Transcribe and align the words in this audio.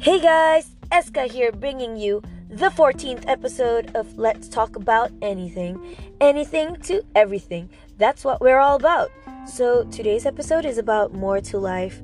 Hey 0.00 0.18
guys, 0.18 0.76
Eska 0.90 1.30
here 1.30 1.52
bringing 1.52 1.98
you 1.98 2.22
the 2.48 2.70
14th 2.70 3.28
episode 3.28 3.94
of 3.94 4.16
Let's 4.16 4.48
Talk 4.48 4.74
About 4.74 5.12
Anything. 5.20 5.94
Anything 6.22 6.76
to 6.84 7.02
everything. 7.14 7.68
That's 7.98 8.24
what 8.24 8.40
we're 8.40 8.60
all 8.60 8.76
about. 8.76 9.10
So 9.46 9.84
today's 9.84 10.24
episode 10.24 10.64
is 10.64 10.78
about 10.78 11.12
more 11.12 11.42
to 11.42 11.58
life. 11.58 12.00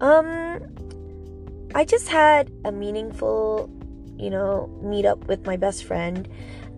Um 0.00 0.74
I 1.74 1.84
just 1.84 2.08
had 2.08 2.50
a 2.64 2.72
meaningful, 2.72 3.68
you 4.16 4.30
know, 4.30 4.74
meet 4.82 5.04
up 5.04 5.26
with 5.26 5.44
my 5.44 5.58
best 5.58 5.84
friend 5.84 6.26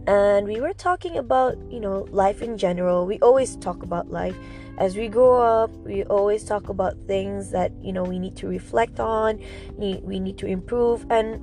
and 0.06 0.46
we 0.46 0.60
were 0.60 0.72
talking 0.72 1.18
about, 1.18 1.56
you 1.70 1.80
know, 1.80 2.06
life 2.10 2.42
in 2.42 2.56
general. 2.56 3.06
We 3.06 3.18
always 3.20 3.56
talk 3.56 3.82
about 3.82 4.10
life 4.10 4.36
as 4.80 4.96
we 4.96 5.08
grow 5.08 5.36
up, 5.36 5.70
we 5.84 6.04
always 6.04 6.42
talk 6.42 6.70
about 6.70 6.96
things 7.06 7.50
that 7.50 7.70
you 7.82 7.92
know 7.92 8.02
we 8.02 8.18
need 8.18 8.34
to 8.36 8.48
reflect 8.48 8.98
on, 8.98 9.38
we 9.76 10.18
need 10.18 10.38
to 10.38 10.46
improve, 10.46 11.04
and 11.10 11.36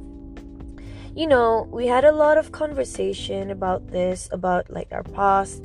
you 1.16 1.28
know 1.28 1.70
we 1.72 1.86
had 1.86 2.04
a 2.04 2.12
lot 2.12 2.40
of 2.40 2.52
conversation 2.52 3.52
about 3.52 3.92
this, 3.92 4.28
about 4.32 4.70
like 4.72 4.88
our 4.92 5.04
past, 5.04 5.64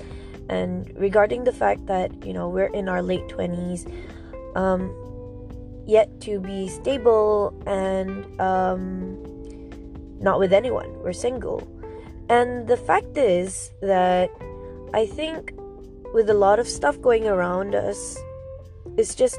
and 0.50 0.92
regarding 0.98 1.44
the 1.44 1.52
fact 1.52 1.86
that 1.86 2.12
you 2.26 2.34
know 2.34 2.46
we're 2.46 2.72
in 2.76 2.90
our 2.90 3.00
late 3.00 3.26
twenties, 3.30 3.86
um, 4.54 4.92
yet 5.86 6.20
to 6.20 6.40
be 6.40 6.68
stable 6.68 7.56
and 7.66 8.38
um, 8.38 9.16
not 10.20 10.38
with 10.38 10.52
anyone. 10.52 10.92
We're 11.02 11.14
single, 11.14 11.66
and 12.28 12.66
the 12.66 12.76
fact 12.76 13.16
is 13.16 13.72
that 13.80 14.30
I 14.94 15.06
think 15.06 15.52
with 16.12 16.28
a 16.28 16.34
lot 16.34 16.58
of 16.58 16.68
stuff 16.68 17.00
going 17.00 17.26
around 17.26 17.74
us. 17.74 18.18
It's 18.96 19.14
just 19.14 19.38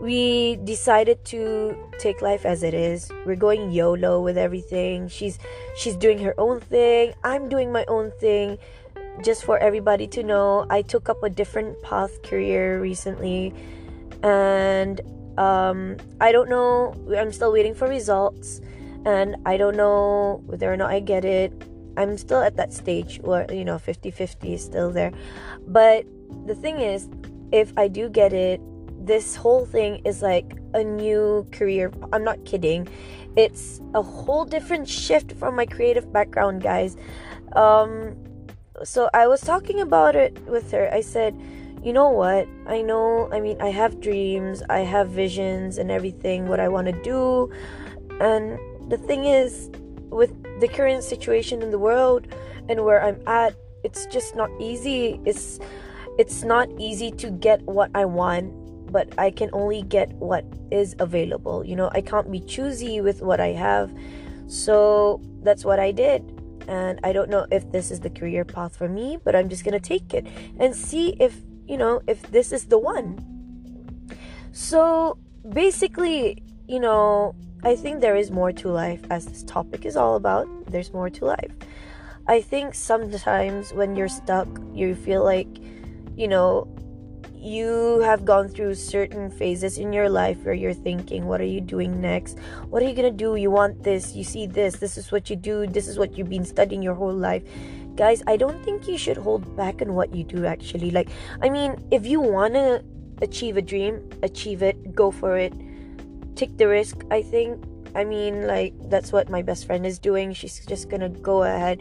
we 0.00 0.56
decided 0.64 1.24
to 1.26 1.76
take 1.98 2.22
life 2.22 2.44
as 2.44 2.62
it 2.62 2.74
is. 2.74 3.10
We're 3.26 3.36
going 3.36 3.70
YOLO 3.70 4.20
with 4.20 4.38
everything. 4.38 5.08
She's 5.08 5.38
she's 5.76 5.96
doing 5.96 6.18
her 6.20 6.34
own 6.38 6.60
thing. 6.60 7.14
I'm 7.24 7.48
doing 7.48 7.72
my 7.72 7.84
own 7.86 8.12
thing. 8.20 8.58
Just 9.22 9.44
for 9.44 9.58
everybody 9.58 10.06
to 10.08 10.22
know, 10.22 10.66
I 10.70 10.82
took 10.82 11.08
up 11.08 11.22
a 11.22 11.30
different 11.30 11.80
path 11.82 12.22
career 12.22 12.80
recently 12.80 13.54
and 14.22 15.00
um, 15.38 15.96
I 16.20 16.32
don't 16.32 16.48
know. 16.48 16.94
I'm 17.16 17.30
still 17.30 17.52
waiting 17.52 17.74
for 17.74 17.86
results 17.88 18.60
and 19.04 19.36
I 19.46 19.56
don't 19.56 19.76
know 19.76 20.42
whether 20.46 20.72
or 20.72 20.76
not 20.76 20.90
I 20.90 20.98
get 20.98 21.24
it. 21.24 21.52
I'm 21.96 22.16
still 22.18 22.42
at 22.42 22.56
that 22.56 22.72
stage 22.72 23.20
where, 23.22 23.46
you 23.52 23.64
know, 23.64 23.78
50 23.78 24.10
50 24.10 24.54
is 24.54 24.64
still 24.64 24.90
there. 24.90 25.12
But 25.66 26.04
the 26.46 26.54
thing 26.54 26.80
is, 26.80 27.08
if 27.52 27.72
I 27.76 27.88
do 27.88 28.08
get 28.08 28.32
it, 28.32 28.60
this 29.06 29.36
whole 29.36 29.66
thing 29.66 30.00
is 30.04 30.22
like 30.22 30.56
a 30.72 30.82
new 30.82 31.46
career. 31.52 31.92
I'm 32.12 32.24
not 32.24 32.44
kidding. 32.44 32.88
It's 33.36 33.80
a 33.94 34.02
whole 34.02 34.44
different 34.44 34.88
shift 34.88 35.32
from 35.32 35.56
my 35.56 35.66
creative 35.66 36.12
background, 36.12 36.62
guys. 36.62 36.96
Um, 37.54 38.16
so 38.82 39.10
I 39.14 39.26
was 39.26 39.40
talking 39.40 39.80
about 39.80 40.16
it 40.16 40.38
with 40.46 40.70
her. 40.72 40.92
I 40.92 41.00
said, 41.00 41.40
you 41.82 41.92
know 41.92 42.08
what? 42.08 42.48
I 42.66 42.80
know, 42.80 43.28
I 43.30 43.40
mean, 43.40 43.60
I 43.60 43.68
have 43.68 44.00
dreams, 44.00 44.62
I 44.70 44.78
have 44.80 45.10
visions 45.10 45.76
and 45.76 45.90
everything, 45.90 46.48
what 46.48 46.58
I 46.58 46.68
want 46.68 46.86
to 46.86 47.02
do. 47.02 47.52
And 48.20 48.58
the 48.90 48.96
thing 48.96 49.26
is, 49.26 49.70
with 50.10 50.32
the 50.60 50.68
current 50.68 51.04
situation 51.04 51.62
in 51.62 51.70
the 51.70 51.78
world 51.78 52.26
and 52.68 52.84
where 52.84 53.02
I'm 53.02 53.20
at, 53.26 53.54
it's 53.82 54.06
just 54.06 54.34
not 54.34 54.50
easy. 54.60 55.20
It's 55.24 55.60
it's 56.18 56.42
not 56.42 56.68
easy 56.78 57.10
to 57.10 57.30
get 57.30 57.62
what 57.62 57.90
I 57.94 58.04
want, 58.04 58.52
but 58.92 59.12
I 59.18 59.30
can 59.30 59.50
only 59.52 59.82
get 59.82 60.12
what 60.14 60.44
is 60.70 60.94
available. 60.98 61.64
You 61.66 61.76
know, 61.76 61.90
I 61.92 62.00
can't 62.00 62.30
be 62.30 62.40
choosy 62.40 63.00
with 63.00 63.20
what 63.20 63.40
I 63.40 63.48
have. 63.48 63.92
So 64.46 65.20
that's 65.42 65.64
what 65.64 65.80
I 65.80 65.90
did. 65.90 66.22
And 66.68 67.00
I 67.02 67.12
don't 67.12 67.28
know 67.28 67.46
if 67.50 67.70
this 67.72 67.90
is 67.90 68.00
the 68.00 68.10
career 68.10 68.44
path 68.44 68.76
for 68.76 68.88
me, 68.88 69.18
but 69.22 69.34
I'm 69.34 69.48
just 69.48 69.64
going 69.64 69.78
to 69.78 69.80
take 69.80 70.14
it 70.14 70.26
and 70.58 70.74
see 70.74 71.16
if, 71.20 71.36
you 71.66 71.76
know, 71.76 72.00
if 72.06 72.22
this 72.30 72.52
is 72.52 72.66
the 72.66 72.78
one. 72.78 73.18
So 74.52 75.18
basically, 75.48 76.42
you 76.68 76.80
know, 76.80 77.34
I 77.64 77.76
think 77.76 78.02
there 78.02 78.14
is 78.14 78.30
more 78.30 78.52
to 78.52 78.68
life 78.68 79.00
as 79.08 79.24
this 79.24 79.42
topic 79.42 79.86
is 79.86 79.96
all 79.96 80.16
about. 80.16 80.46
There's 80.70 80.92
more 80.92 81.08
to 81.08 81.24
life. 81.24 81.50
I 82.28 82.42
think 82.42 82.74
sometimes 82.74 83.72
when 83.72 83.96
you're 83.96 84.08
stuck, 84.08 84.48
you 84.74 84.94
feel 84.94 85.24
like, 85.24 85.48
you 86.14 86.28
know, 86.28 86.68
you 87.32 88.00
have 88.00 88.26
gone 88.26 88.48
through 88.48 88.74
certain 88.74 89.30
phases 89.30 89.78
in 89.78 89.94
your 89.94 90.10
life 90.10 90.44
where 90.44 90.52
you're 90.52 90.74
thinking, 90.74 91.24
what 91.24 91.40
are 91.40 91.46
you 91.46 91.62
doing 91.62 92.02
next? 92.02 92.38
What 92.68 92.82
are 92.82 92.86
you 92.86 92.94
going 92.94 93.10
to 93.10 93.16
do? 93.16 93.36
You 93.36 93.50
want 93.50 93.82
this, 93.82 94.14
you 94.14 94.24
see 94.24 94.46
this, 94.46 94.76
this 94.76 94.98
is 94.98 95.10
what 95.10 95.30
you 95.30 95.36
do, 95.36 95.66
this 95.66 95.88
is 95.88 95.98
what 95.98 96.18
you've 96.18 96.28
been 96.28 96.44
studying 96.44 96.82
your 96.82 96.94
whole 96.94 97.14
life. 97.14 97.44
Guys, 97.96 98.22
I 98.26 98.36
don't 98.36 98.62
think 98.62 98.86
you 98.86 98.98
should 98.98 99.16
hold 99.16 99.56
back 99.56 99.80
on 99.80 99.94
what 99.94 100.14
you 100.14 100.22
do 100.22 100.44
actually. 100.44 100.90
Like, 100.90 101.08
I 101.40 101.48
mean, 101.48 101.82
if 101.90 102.04
you 102.04 102.20
want 102.20 102.54
to 102.54 102.84
achieve 103.22 103.56
a 103.56 103.62
dream, 103.62 104.06
achieve 104.22 104.62
it, 104.62 104.94
go 104.94 105.10
for 105.10 105.38
it 105.38 105.54
take 106.34 106.56
the 106.58 106.68
risk 106.68 107.04
i 107.10 107.22
think. 107.22 107.62
I 107.94 108.02
mean 108.04 108.46
like 108.46 108.74
that's 108.90 109.12
what 109.12 109.30
my 109.30 109.42
best 109.42 109.66
friend 109.66 109.86
is 109.86 109.98
doing. 109.98 110.32
She's 110.32 110.66
just 110.66 110.90
gonna 110.90 111.08
go 111.08 111.44
ahead. 111.44 111.80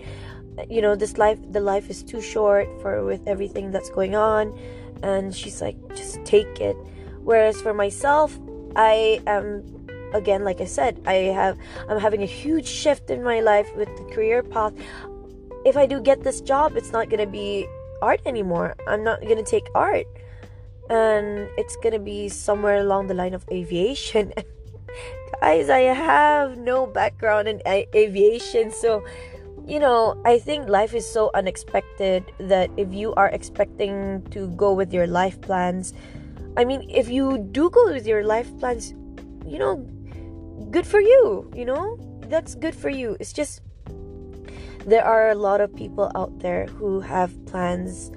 You 0.69 0.81
know 0.81 0.95
this 0.95 1.17
life 1.17 1.39
the 1.51 1.59
life 1.59 1.89
is 1.89 2.03
too 2.03 2.21
short 2.21 2.69
for 2.81 3.03
with 3.03 3.27
everything 3.27 3.71
that's 3.71 3.89
going 3.89 4.15
on. 4.15 4.53
And 5.01 5.35
she's 5.35 5.61
like 5.61 5.77
just 5.95 6.23
take 6.23 6.61
it. 6.61 6.77
Whereas 7.23 7.61
for 7.61 7.73
myself 7.73 8.37
i 8.75 9.21
am 9.27 9.61
again 10.13 10.43
like 10.43 10.59
i 10.59 10.65
said 10.65 10.99
i 11.05 11.29
have 11.29 11.57
i'm 11.89 11.99
having 11.99 12.23
a 12.23 12.31
huge 12.41 12.65
shift 12.65 13.11
in 13.11 13.23
my 13.23 13.39
life 13.39 13.69
with 13.75 13.89
the 13.97 14.05
career 14.13 14.43
path. 14.43 14.73
If 15.65 15.77
i 15.77 15.85
do 15.87 15.99
get 15.99 16.23
this 16.23 16.41
job 16.41 16.77
it's 16.77 16.91
not 16.91 17.09
gonna 17.09 17.25
be 17.25 17.65
art 18.01 18.21
anymore. 18.25 18.75
I'm 18.87 19.03
not 19.03 19.21
gonna 19.21 19.43
take 19.43 19.65
art 19.73 20.05
and 20.89 21.49
it's 21.57 21.75
gonna 21.77 21.99
be 21.99 22.29
somewhere 22.29 22.77
along 22.77 23.07
the 23.07 23.13
line 23.13 23.33
of 23.33 23.45
aviation. 23.51 24.33
Guys, 25.41 25.69
I 25.69 25.79
have 25.91 26.57
no 26.57 26.87
background 26.87 27.47
in 27.47 27.61
aviation, 27.67 28.71
so 28.71 29.03
you 29.65 29.79
know, 29.79 30.21
I 30.25 30.39
think 30.39 30.67
life 30.67 30.93
is 30.93 31.07
so 31.07 31.31
unexpected 31.33 32.25
that 32.37 32.69
if 32.75 32.93
you 32.93 33.13
are 33.15 33.29
expecting 33.29 34.21
to 34.31 34.47
go 34.49 34.73
with 34.73 34.93
your 34.93 35.07
life 35.07 35.39
plans, 35.39 35.93
I 36.57 36.65
mean, 36.65 36.89
if 36.89 37.09
you 37.09 37.37
do 37.51 37.69
go 37.69 37.85
with 37.91 38.05
your 38.05 38.23
life 38.23 38.51
plans, 38.59 38.93
you 39.47 39.59
know, 39.59 39.77
good 40.69 40.85
for 40.85 40.99
you, 40.99 41.49
you 41.55 41.65
know, 41.65 41.97
that's 42.27 42.55
good 42.55 42.75
for 42.75 42.89
you. 42.89 43.15
It's 43.19 43.31
just 43.31 43.61
there 44.85 45.05
are 45.05 45.29
a 45.29 45.35
lot 45.35 45.61
of 45.61 45.73
people 45.75 46.11
out 46.13 46.39
there 46.39 46.65
who 46.65 46.99
have 46.99 47.33
plans 47.45 48.11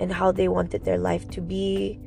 and 0.00 0.10
how 0.10 0.32
they 0.32 0.48
wanted 0.48 0.84
their 0.84 0.98
life 0.98 1.28
to 1.30 1.40
be 1.42 2.00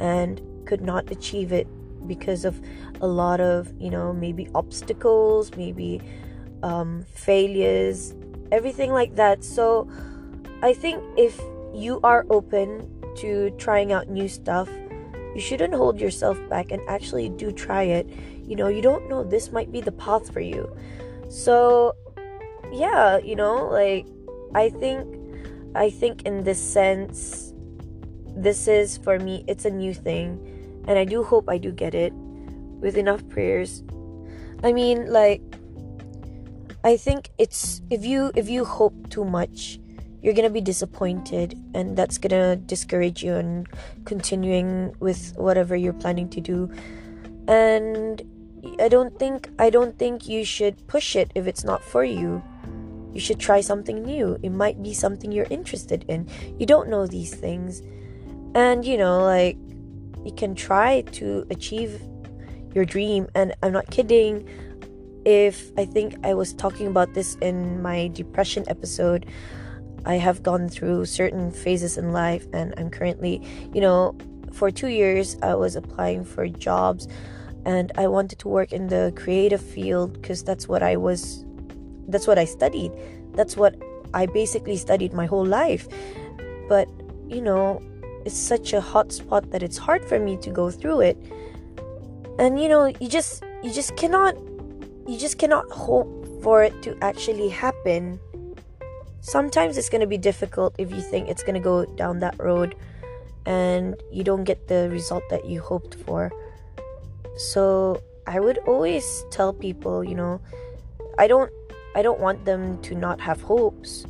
and 0.00 0.40
could 0.66 0.80
not 0.80 1.10
achieve 1.10 1.52
it 1.52 1.66
because 2.06 2.44
of 2.44 2.60
a 3.00 3.06
lot 3.06 3.40
of 3.40 3.72
you 3.80 3.90
know 3.90 4.12
maybe 4.12 4.48
obstacles 4.54 5.54
maybe 5.56 6.00
um, 6.62 7.04
failures 7.14 8.14
everything 8.52 8.92
like 8.92 9.14
that. 9.16 9.44
So 9.44 9.88
i 10.62 10.74
think 10.74 11.02
if 11.16 11.40
you 11.72 12.00
are 12.02 12.26
open 12.28 12.86
to 13.16 13.50
trying 13.56 13.92
out 13.92 14.08
new 14.08 14.28
stuff 14.28 14.68
you 15.34 15.40
shouldn't 15.40 15.72
hold 15.72 16.00
yourself 16.00 16.36
back 16.48 16.70
and 16.72 16.82
actually 16.88 17.28
do 17.28 17.52
try 17.52 17.84
it. 17.84 18.08
You 18.44 18.56
know 18.56 18.68
you 18.68 18.82
don't 18.82 19.08
know 19.08 19.22
this 19.22 19.52
might 19.52 19.70
be 19.70 19.80
the 19.80 19.92
path 19.92 20.32
for 20.32 20.40
you. 20.40 20.68
So 21.28 21.94
yeah 22.72 23.18
you 23.18 23.34
know 23.34 23.66
like 23.66 24.06
i 24.54 24.70
think 24.70 25.02
i 25.74 25.90
think 25.90 26.22
in 26.22 26.44
this 26.44 26.60
sense 26.60 27.49
this 28.36 28.68
is 28.68 28.96
for 28.98 29.18
me 29.18 29.44
it's 29.46 29.64
a 29.64 29.70
new 29.70 29.92
thing 29.92 30.38
and 30.86 30.98
i 30.98 31.04
do 31.04 31.22
hope 31.22 31.48
i 31.48 31.58
do 31.58 31.72
get 31.72 31.94
it 31.94 32.12
with 32.80 32.96
enough 32.96 33.26
prayers. 33.28 33.84
I 34.64 34.72
mean 34.72 35.12
like 35.12 35.42
i 36.84 36.96
think 36.96 37.30
it's 37.38 37.82
if 37.90 38.04
you 38.04 38.32
if 38.34 38.48
you 38.48 38.64
hope 38.64 39.10
too 39.10 39.24
much 39.24 39.78
you're 40.22 40.34
gonna 40.34 40.50
be 40.50 40.60
disappointed 40.60 41.56
and 41.74 41.96
that's 41.96 42.18
gonna 42.18 42.56
discourage 42.56 43.22
you 43.22 43.34
and 43.34 43.66
continuing 44.04 44.94
with 45.00 45.34
whatever 45.36 45.76
you're 45.76 45.94
planning 45.94 46.28
to 46.30 46.40
do. 46.40 46.70
And 47.48 48.20
i 48.78 48.88
don't 48.88 49.18
think 49.18 49.48
i 49.58 49.70
don't 49.70 49.98
think 49.98 50.28
you 50.28 50.44
should 50.44 50.86
push 50.86 51.16
it 51.16 51.30
if 51.34 51.46
it's 51.46 51.64
not 51.64 51.82
for 51.82 52.04
you. 52.04 52.42
You 53.12 53.20
should 53.20 53.40
try 53.40 53.60
something 53.60 54.04
new. 54.04 54.38
It 54.42 54.50
might 54.50 54.80
be 54.82 54.94
something 54.94 55.32
you're 55.32 55.50
interested 55.50 56.04
in. 56.06 56.28
You 56.58 56.66
don't 56.66 56.88
know 56.88 57.06
these 57.06 57.34
things 57.34 57.82
and 58.54 58.84
you 58.84 58.96
know 58.96 59.22
like 59.22 59.56
you 60.24 60.32
can 60.36 60.54
try 60.54 61.00
to 61.12 61.46
achieve 61.50 62.02
your 62.74 62.84
dream 62.84 63.26
and 63.34 63.54
i'm 63.62 63.72
not 63.72 63.88
kidding 63.90 64.48
if 65.24 65.70
i 65.78 65.84
think 65.84 66.14
i 66.24 66.34
was 66.34 66.52
talking 66.54 66.86
about 66.86 67.12
this 67.14 67.34
in 67.36 67.80
my 67.82 68.08
depression 68.08 68.64
episode 68.68 69.26
i 70.04 70.14
have 70.14 70.42
gone 70.42 70.68
through 70.68 71.04
certain 71.04 71.50
phases 71.50 71.96
in 71.96 72.12
life 72.12 72.46
and 72.52 72.74
i'm 72.76 72.90
currently 72.90 73.42
you 73.72 73.80
know 73.80 74.16
for 74.52 74.70
two 74.70 74.88
years 74.88 75.36
i 75.42 75.54
was 75.54 75.76
applying 75.76 76.24
for 76.24 76.48
jobs 76.48 77.06
and 77.66 77.92
I 77.96 78.06
wanted 78.06 78.38
to 78.40 78.48
work 78.48 78.72
in 78.72 78.88
the 78.88 79.12
creative 79.16 79.60
field 79.60 80.14
because 80.14 80.42
that's 80.42 80.66
what 80.66 80.82
I 80.82 80.96
was 80.96 81.44
that's 82.08 82.26
what 82.26 82.38
I 82.38 82.44
studied. 82.44 82.92
That's 83.34 83.56
what 83.56 83.76
I 84.14 84.26
basically 84.26 84.76
studied 84.76 85.12
my 85.12 85.26
whole 85.26 85.46
life. 85.46 85.86
But, 86.68 86.88
you 87.28 87.40
know, 87.40 87.80
it's 88.24 88.36
such 88.36 88.72
a 88.72 88.80
hot 88.80 89.12
spot 89.12 89.50
that 89.50 89.62
it's 89.62 89.78
hard 89.78 90.04
for 90.04 90.18
me 90.18 90.36
to 90.38 90.50
go 90.50 90.70
through 90.70 91.00
it. 91.00 91.16
And 92.38 92.60
you 92.60 92.68
know, 92.68 92.86
you 92.86 93.08
just 93.08 93.44
you 93.62 93.72
just 93.72 93.96
cannot 93.96 94.36
you 95.06 95.18
just 95.18 95.38
cannot 95.38 95.70
hope 95.70 96.08
for 96.42 96.62
it 96.62 96.82
to 96.82 96.96
actually 97.02 97.48
happen. 97.48 98.20
Sometimes 99.20 99.76
it's 99.76 99.88
going 99.88 100.00
to 100.00 100.06
be 100.06 100.16
difficult 100.16 100.74
if 100.78 100.90
you 100.90 101.00
think 101.00 101.28
it's 101.28 101.42
going 101.42 101.54
to 101.54 101.60
go 101.60 101.84
down 101.84 102.20
that 102.20 102.36
road 102.38 102.74
and 103.44 103.94
you 104.10 104.24
don't 104.24 104.44
get 104.44 104.68
the 104.68 104.88
result 104.90 105.22
that 105.28 105.44
you 105.44 105.60
hoped 105.60 105.94
for. 106.06 106.32
So, 107.36 108.00
I 108.26 108.38
would 108.38 108.58
always 108.58 109.24
tell 109.30 109.52
people, 109.52 110.04
you 110.04 110.14
know, 110.14 110.40
I 111.18 111.26
don't 111.26 111.50
I 111.94 112.02
don't 112.02 112.20
want 112.20 112.44
them 112.44 112.80
to 112.82 112.94
not 112.94 113.20
have 113.20 113.40
hopes, 113.42 114.06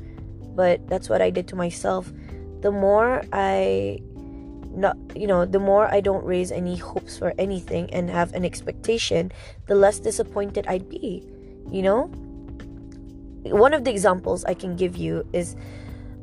but 0.54 0.86
that's 0.88 1.08
what 1.08 1.22
I 1.22 1.30
did 1.30 1.48
to 1.48 1.56
myself. 1.56 2.12
The 2.60 2.70
more 2.70 3.22
I 3.32 4.00
not 4.70 4.96
you 5.16 5.26
know 5.26 5.44
the 5.44 5.58
more 5.58 5.92
i 5.92 6.00
don't 6.00 6.24
raise 6.24 6.52
any 6.52 6.76
hopes 6.76 7.18
for 7.18 7.34
anything 7.38 7.92
and 7.92 8.08
have 8.08 8.32
an 8.34 8.44
expectation 8.44 9.32
the 9.66 9.74
less 9.74 9.98
disappointed 9.98 10.64
i'd 10.68 10.88
be 10.88 11.26
you 11.70 11.82
know? 11.82 12.10
One 13.44 13.72
of 13.72 13.84
the 13.84 13.90
examples 13.90 14.44
i 14.44 14.54
can 14.54 14.76
give 14.76 14.96
you 14.96 15.26
is 15.32 15.56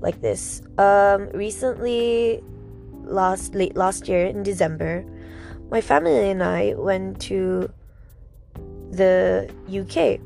like 0.01 0.21
this. 0.21 0.61
Um 0.77 1.29
recently 1.33 2.43
last 3.03 3.55
late 3.55 3.75
last 3.75 4.07
year 4.07 4.25
in 4.27 4.43
december 4.43 5.03
my 5.71 5.79
family 5.79 6.29
and 6.29 6.43
i 6.43 6.73
went 6.75 7.19
to 7.21 7.71
the 8.91 9.49
uk 9.71 10.19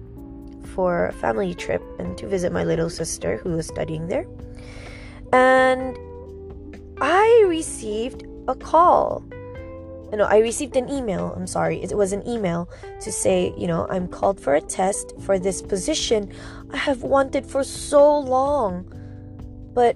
for 0.74 1.08
a 1.08 1.14
family 1.14 1.54
trip 1.54 1.84
and 2.00 2.18
to 2.18 2.28
visit 2.28 2.52
my 2.52 2.64
little 2.64 2.90
sister 2.90 3.38
who 3.38 3.52
was 3.52 3.68
studying 3.68 4.08
there 4.08 4.26
and 5.34 5.98
I 7.00 7.46
received 7.48 8.28
a 8.48 8.56
call. 8.56 9.24
No, 10.14 10.26
I 10.26 10.40
received 10.40 10.76
an 10.76 10.90
email. 10.90 11.34
I'm 11.38 11.48
sorry. 11.48 11.82
It 11.82 11.96
was 11.96 12.12
an 12.12 12.28
email 12.28 12.70
to 13.00 13.12
say, 13.12 13.54
you 13.58 13.66
know, 13.66 13.88
I'm 13.90 14.10
called 14.10 14.42
for 14.42 14.56
a 14.56 14.62
test 14.62 15.14
for 15.22 15.40
this 15.40 15.62
position 15.62 16.34
I 16.74 16.78
have 16.78 17.02
wanted 17.02 17.46
for 17.46 17.64
so 17.64 18.20
long. 18.20 18.92
But 19.74 19.96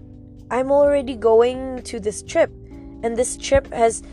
I'm 0.49 0.71
already 0.71 1.15
going 1.15 1.83
to 1.83 1.99
this 1.99 2.23
trip. 2.23 2.49
And 3.03 3.17
this 3.17 3.35
trip 3.35 3.71
has 3.73 4.03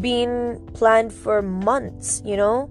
been 0.00 0.60
planned 0.74 1.12
for 1.12 1.40
months, 1.40 2.20
you 2.24 2.36
know? 2.36 2.68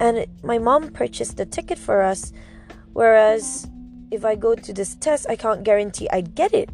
And 0.00 0.18
it, 0.18 0.30
my 0.42 0.58
mom 0.58 0.90
purchased 0.90 1.36
the 1.36 1.46
ticket 1.46 1.78
for 1.78 2.02
us. 2.02 2.32
Whereas 2.94 3.68
if 4.10 4.24
I 4.24 4.34
go 4.34 4.56
to 4.56 4.72
this 4.72 4.96
test, 4.96 5.26
I 5.28 5.36
can't 5.36 5.62
guarantee 5.62 6.08
I'd 6.10 6.34
get 6.34 6.52
it 6.52 6.68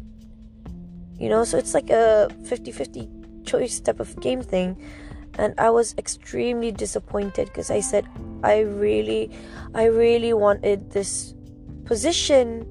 you 1.19 1.29
know 1.29 1.43
so 1.43 1.57
it's 1.57 1.73
like 1.73 1.89
a 1.89 2.29
50-50 2.43 3.45
choice 3.45 3.79
type 3.79 3.99
of 3.99 4.19
game 4.19 4.41
thing. 4.41 4.77
And 5.37 5.53
i 5.59 5.69
was 5.69 5.93
extremely 5.97 6.71
disappointed 6.71 7.47
because 7.47 7.69
i 7.69 7.79
said 7.79 8.09
i 8.41 8.65
really 8.65 9.29
i 9.75 9.85
really 9.85 10.33
wanted 10.33 10.89
this 10.89 11.35
position 11.85 12.65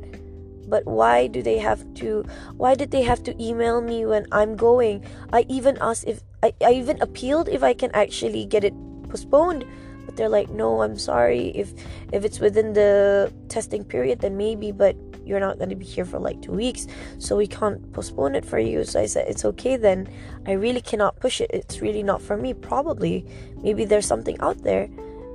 but 0.66 0.84
why 0.84 1.28
do 1.28 1.42
they 1.42 1.58
have 1.58 1.86
to 2.02 2.24
why 2.56 2.74
did 2.74 2.90
they 2.90 3.02
have 3.02 3.22
to 3.22 3.32
email 3.42 3.80
me 3.80 4.04
when 4.04 4.26
i'm 4.32 4.56
going? 4.56 5.04
I 5.32 5.46
even 5.48 5.78
asked 5.80 6.10
if 6.10 6.26
i, 6.42 6.52
I 6.60 6.72
even 6.72 7.00
appealed 7.00 7.48
if 7.48 7.62
i 7.62 7.72
can 7.72 7.90
actually 7.94 8.44
get 8.46 8.64
it 8.64 8.74
postponed 9.08 9.64
but 10.06 10.16
they're 10.16 10.30
like 10.30 10.48
no 10.48 10.80
i'm 10.82 10.96
sorry. 10.96 11.48
If 11.54 11.74
if 12.12 12.24
it's 12.24 12.40
within 12.40 12.72
the 12.72 13.32
testing 13.48 13.84
period 13.84 14.20
then 14.20 14.36
maybe 14.36 14.72
but 14.72 14.96
you're 15.26 15.40
not 15.40 15.58
going 15.58 15.70
to 15.70 15.76
be 15.76 15.84
here 15.84 16.04
for 16.04 16.20
like 16.20 16.40
two 16.40 16.52
weeks 16.52 16.86
so 17.18 17.36
we 17.36 17.48
can't 17.48 17.92
postpone 17.92 18.36
it 18.36 18.44
for 18.44 18.58
you. 18.58 18.84
So 18.84 19.00
i 19.00 19.06
said 19.06 19.26
it's 19.28 19.44
okay 19.44 19.76
then. 19.76 20.08
I 20.46 20.52
really 20.52 20.80
cannot 20.80 21.18
push 21.18 21.40
it. 21.40 21.50
It's 21.52 21.82
really 21.82 22.02
not 22.02 22.22
for 22.22 22.36
me. 22.36 22.54
Probably 22.54 23.26
maybe 23.62 23.84
there's 23.84 24.06
something 24.06 24.40
out 24.40 24.62
there. 24.62 24.88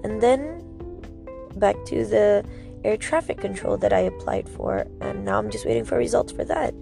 And 0.03 0.21
then 0.21 0.63
back 1.55 1.75
to 1.85 2.05
the 2.05 2.45
air 2.83 2.97
traffic 2.97 3.37
control 3.37 3.77
that 3.77 3.93
i 3.93 3.99
applied 3.99 4.49
for 4.49 4.87
and 5.01 5.23
now 5.23 5.37
i'm 5.37 5.51
just 5.51 5.65
waiting 5.65 5.85
for 5.85 5.97
results 5.97 6.31
for 6.31 6.45
that. 6.45 6.73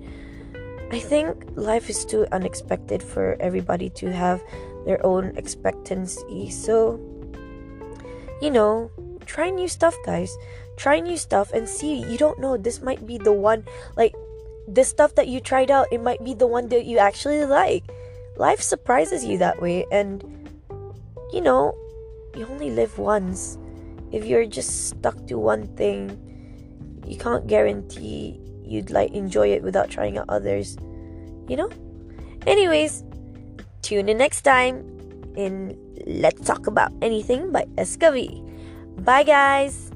I 0.92 1.00
think 1.00 1.46
life 1.56 1.90
is 1.90 2.04
too 2.04 2.26
unexpected 2.32 3.04
for 3.04 3.38
everybody 3.40 3.90
to 3.92 4.12
have 4.12 4.42
their 4.86 5.04
own 5.06 5.36
expectancy 5.36 6.50
so 6.50 7.00
you 8.42 8.52
know 8.52 8.92
try 9.26 9.50
new 9.50 9.68
stuff 9.68 9.96
guys. 10.06 10.38
Try 10.78 11.00
new 11.00 11.18
stuff 11.18 11.52
and 11.52 11.68
see. 11.68 12.02
You 12.02 12.18
don't 12.18 12.40
know. 12.40 12.56
This 12.58 12.82
might 12.82 13.06
be 13.06 13.18
the 13.18 13.34
one 13.34 13.66
like 13.96 14.16
the 14.68 14.84
stuff 14.84 15.16
that 15.16 15.28
you 15.28 15.40
tried 15.40 15.72
out 15.72 15.88
it 15.92 16.02
might 16.02 16.24
be 16.24 16.34
the 16.34 16.48
one 16.48 16.70
that 16.70 16.86
you 16.86 16.98
actually 16.98 17.46
like. 17.46 17.84
Life 18.38 18.62
surprises 18.62 19.26
you 19.26 19.38
that 19.40 19.62
way 19.62 19.86
and 19.92 20.24
you 21.34 21.42
know 21.42 21.76
you 22.36 22.46
only 22.48 22.72
live 22.72 22.98
once. 22.98 23.58
If 24.12 24.26
you're 24.26 24.46
just 24.46 24.90
stuck 24.90 25.28
to 25.28 25.38
one 25.38 25.68
thing 25.76 26.18
you 27.06 27.18
can't 27.18 27.48
guarantee 27.48 28.40
you'd 28.64 28.92
like 28.92 29.12
enjoy 29.12 29.50
it 29.50 29.64
without 29.64 29.90
trying 29.90 30.18
out 30.18 30.26
others 30.30 30.78
you 31.48 31.58
know? 31.58 31.70
Anyways 32.46 33.04
tune 33.82 34.08
in 34.08 34.18
next 34.18 34.42
time 34.42 34.99
in 35.36 35.78
let's 36.08 36.42
talk 36.46 36.68
about 36.68 36.92
anything 37.02 37.52
by 37.52 37.66
Escavi. 37.78 38.42
bye 39.04 39.24
guys 39.24 39.89